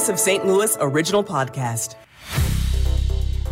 [0.00, 0.46] Voice of St.
[0.46, 1.94] Louis original podcast.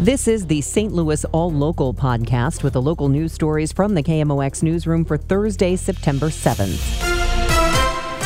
[0.01, 0.95] This is the St.
[0.95, 5.77] Louis All Local podcast with the local news stories from the KMOX newsroom for Thursday,
[5.77, 7.03] September 7th.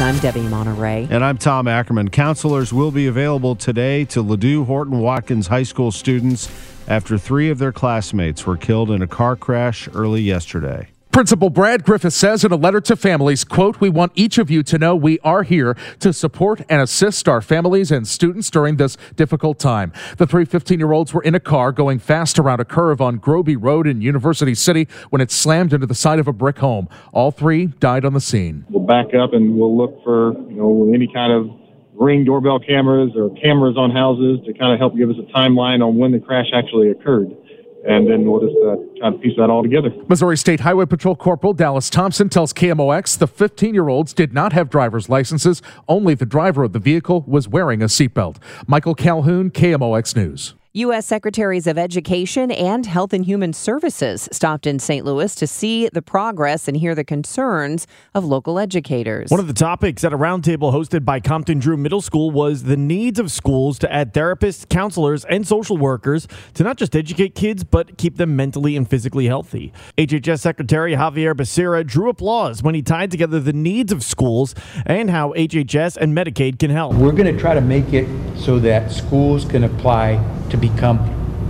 [0.00, 1.08] I'm Debbie Monterey.
[1.10, 2.10] And I'm Tom Ackerman.
[2.10, 6.48] Counselors will be available today to Ladue Horton Watkins High School students
[6.86, 10.90] after three of their classmates were killed in a car crash early yesterday.
[11.12, 14.62] Principal Brad Griffith says in a letter to families, quote, we want each of you
[14.62, 18.96] to know we are here to support and assist our families and students during this
[19.14, 19.92] difficult time.
[20.16, 23.86] The three 15-year-olds were in a car going fast around a curve on Groby Road
[23.86, 26.88] in University City when it slammed into the side of a brick home.
[27.12, 28.64] All three died on the scene.
[28.70, 31.54] We'll back up and we'll look for, you know, any kind of
[31.92, 35.86] ring doorbell cameras or cameras on houses to kind of help give us a timeline
[35.86, 37.36] on when the crash actually occurred
[37.84, 39.90] and then we'll just uh, try to piece that all together.
[40.08, 44.52] Missouri State Highway Patrol Corporal Dallas Thompson tells KMOX the 15 year olds did not
[44.52, 45.62] have driver's licenses.
[45.88, 48.36] Only the driver of the vehicle was wearing a seatbelt.
[48.66, 50.54] Michael Calhoun, KMOX News.
[50.74, 51.04] U.S.
[51.04, 55.04] Secretaries of Education and Health and Human Services stopped in St.
[55.04, 59.30] Louis to see the progress and hear the concerns of local educators.
[59.30, 62.78] One of the topics at a roundtable hosted by Compton Drew Middle School was the
[62.78, 67.64] needs of schools to add therapists, counselors, and social workers to not just educate kids,
[67.64, 69.74] but keep them mentally and physically healthy.
[69.98, 74.54] HHS Secretary Xavier Becerra drew applause when he tied together the needs of schools
[74.86, 76.94] and how HHS and Medicaid can help.
[76.94, 80.14] We're going to try to make it so that schools can apply
[80.52, 80.98] to become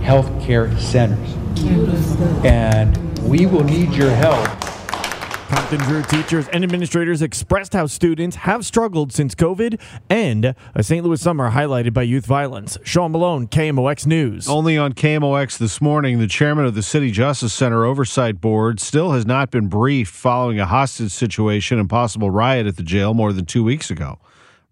[0.01, 1.35] healthcare centers.
[2.45, 4.47] And we will need your help.
[5.49, 9.79] Compton Drew teachers and administrators expressed how students have struggled since COVID
[10.09, 11.05] and a St.
[11.05, 12.77] Louis summer highlighted by youth violence.
[12.83, 14.47] Sean Malone, KMOX News.
[14.47, 19.11] Only on KMOX this morning, the chairman of the City Justice Center Oversight Board still
[19.11, 23.33] has not been briefed following a hostage situation and possible riot at the jail more
[23.33, 24.17] than two weeks ago.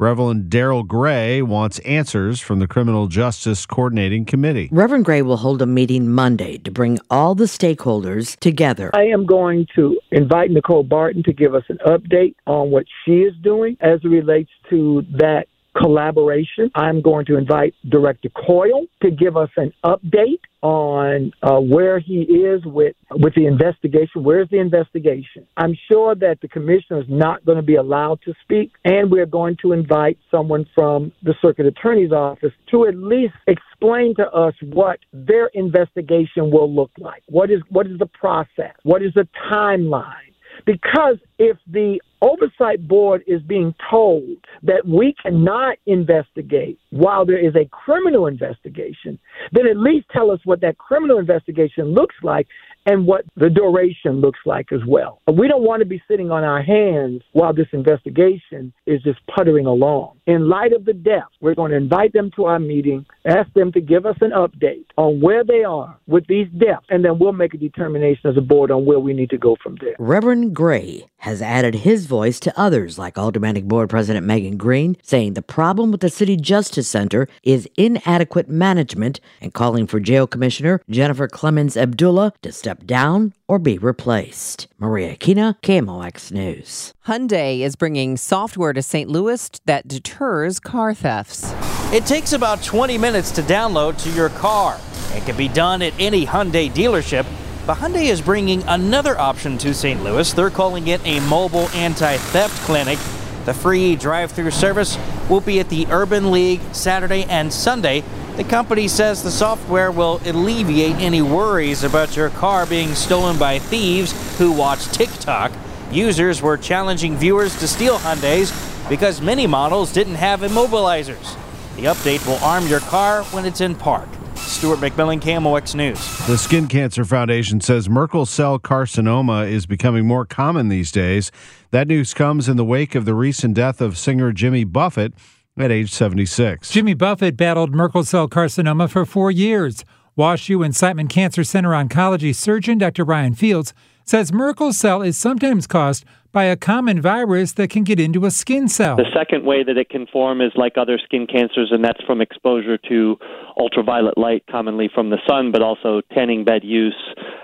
[0.02, 4.68] Reverend Daryl Gray wants answers from the Criminal Justice Coordinating Committee.
[4.72, 8.90] Reverend Gray will hold a meeting Monday to bring all the stakeholders together.
[8.96, 13.18] I am going to invite Nicole Barton to give us an update on what she
[13.18, 15.46] is doing as it relates to that
[15.76, 16.72] collaboration.
[16.76, 22.22] I'm going to invite Director Coyle to give us an update on uh, where he
[22.22, 24.24] is with with the investigation.
[24.24, 25.48] Where's the investigation?
[25.58, 29.26] I'm sure that the commissioner is not going to be allowed to speak, and we're
[29.26, 34.54] going to invite someone from the circuit attorney's office to at least explain to us
[34.62, 37.24] what their investigation will look like.
[37.28, 38.76] What is what is the process?
[38.84, 40.31] What is the timeline?
[40.66, 47.56] Because if the oversight board is being told that we cannot investigate while there is
[47.56, 49.18] a criminal investigation,
[49.52, 52.48] then at least tell us what that criminal investigation looks like
[52.86, 55.22] and what the duration looks like as well.
[55.32, 59.66] We don't want to be sitting on our hands while this investigation is just puttering
[59.66, 60.18] along.
[60.26, 63.72] In light of the death, we're going to invite them to our meeting, ask them
[63.74, 67.34] to give us an update on where they are with these deaths, and then we'll
[67.34, 69.96] make a determination as a board on where we need to go from there.
[70.00, 75.34] Reverend Gray has added his voice to others, like Aldermanic Board President Megan Green, saying
[75.34, 80.82] the problem with the City Justice Center is inadequate management and calling for Jail Commissioner
[80.90, 84.68] Jennifer Clemons Abdullah to step down or be replaced.
[84.80, 86.94] Maria Kina, KMOX News.
[87.06, 89.10] Hyundai is bringing software to St.
[89.10, 91.54] Louis that deters car thefts.
[91.92, 94.80] It takes about 20 minutes to download to your car.
[95.14, 97.26] It can be done at any Hyundai dealership.
[97.68, 100.02] But Hyundai is bringing another option to St.
[100.02, 100.32] Louis.
[100.32, 102.98] They're calling it a mobile anti theft clinic.
[103.44, 104.98] The free drive through service
[105.30, 108.06] will be at the Urban League Saturday and Sunday.
[108.38, 113.60] The company says the software will alleviate any worries about your car being stolen by
[113.60, 115.52] thieves who watch TikTok.
[115.92, 118.50] Users were challenging viewers to steal Hyundais
[118.88, 121.38] because many models didn't have immobilizers.
[121.76, 124.08] The update will arm your car when it's in park.
[124.36, 126.28] Stuart McMillan, KMOX News.
[126.28, 131.32] The Skin Cancer Foundation says Merkel cell carcinoma is becoming more common these days.
[131.72, 135.14] That news comes in the wake of the recent death of singer Jimmy Buffett
[135.58, 136.70] at age 76.
[136.70, 139.86] Jimmy Buffett battled Merkel cell carcinoma for four years.
[140.18, 143.06] WashU and Siteman Cancer Center oncology surgeon Dr.
[143.06, 148.00] Ryan Fields says Merkel cell is sometimes caused by a common virus that can get
[148.00, 148.96] into a skin cell.
[148.96, 152.22] The second way that it can form is like other skin cancers, and that's from
[152.22, 153.18] exposure to
[153.60, 156.96] ultraviolet light, commonly from the sun, but also tanning bed use.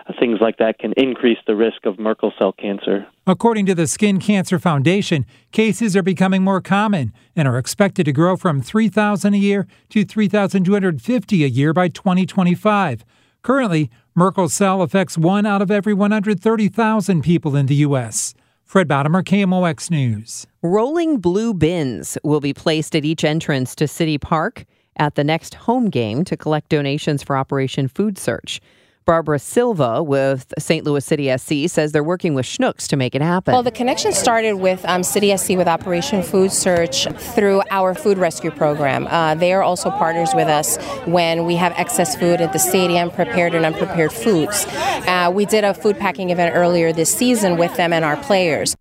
[0.07, 3.05] Uh, things like that can increase the risk of Merkel cell cancer.
[3.25, 8.13] According to the Skin Cancer Foundation, cases are becoming more common and are expected to
[8.13, 13.03] grow from 3,000 a year to 3,250 a year by 2025.
[13.43, 18.33] Currently, Merkel cell affects one out of every 130,000 people in the U.S.
[18.65, 20.47] Fred Bottomer, KMOX News.
[20.63, 24.65] Rolling blue bins will be placed at each entrance to City Park
[24.95, 28.59] at the next home game to collect donations for Operation Food Search.
[29.07, 30.83] Barbara Silva with St.
[30.83, 33.53] Louis City SC says they're working with Schnucks to make it happen.
[33.53, 38.17] Well, the connection started with um, City SC with Operation Food Search through our food
[38.17, 39.07] rescue program.
[39.07, 40.75] Uh, they are also partners with us
[41.05, 44.65] when we have excess food at the stadium, prepared and unprepared foods.
[44.67, 48.75] Uh, we did a food packing event earlier this season with them and our players.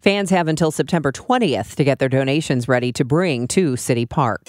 [0.00, 4.42] Fans have until September 20th to get their donations ready to bring to City Park.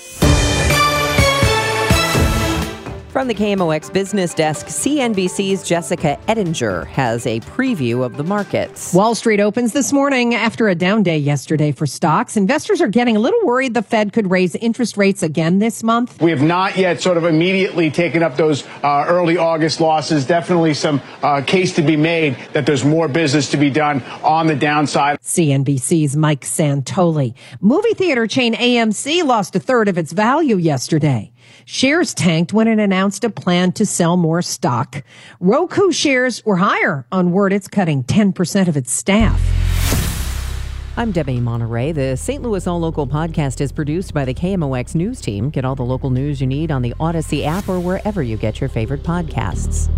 [3.16, 8.94] From the KMOX business desk, CNBC's Jessica Ettinger has a preview of the markets.
[8.94, 12.36] Wall Street opens this morning after a down day yesterday for stocks.
[12.36, 16.22] Investors are getting a little worried the Fed could raise interest rates again this month.
[16.22, 20.26] We have not yet sort of immediately taken up those uh, early August losses.
[20.26, 24.48] Definitely some uh, case to be made that there's more business to be done on
[24.48, 25.22] the downside.
[25.22, 27.34] CNBC's Mike Santoli.
[27.62, 31.32] Movie theater chain AMC lost a third of its value yesterday.
[31.66, 35.04] Shares tanked when it announced a plan to sell more stock.
[35.40, 39.42] Roku shares were higher on word it's cutting 10% of its staff.
[40.98, 41.92] I'm Debbie Monterey.
[41.92, 42.42] The St.
[42.42, 45.50] Louis All Local podcast is produced by the KMOX News Team.
[45.50, 48.62] Get all the local news you need on the Odyssey app or wherever you get
[48.62, 49.90] your favorite podcasts.